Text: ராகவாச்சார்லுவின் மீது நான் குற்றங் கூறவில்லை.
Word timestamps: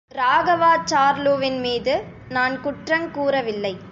ராகவாச்சார்லுவின் 0.15 1.59
மீது 1.59 2.03
நான் 2.29 2.61
குற்றங் 2.61 3.11
கூறவில்லை. 3.11 3.73